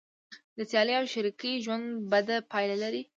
د 0.57 0.59
سیالۍ 0.69 0.93
او 0.99 1.05
شریکۍ 1.13 1.53
ژوند 1.63 1.85
بده 2.11 2.35
پایله 2.51 2.77
لري. 2.83 3.01